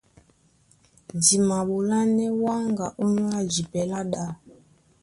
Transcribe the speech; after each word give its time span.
Di 1.23 1.35
maɓolánɛ́ 1.47 2.29
wáŋga 2.43 2.85
ónyólá 3.03 3.39
jipɛ 3.53 3.81
lá 3.91 3.99
ɗá. 4.11 4.25